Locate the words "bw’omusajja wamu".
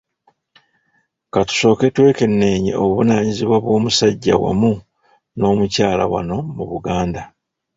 3.63-4.71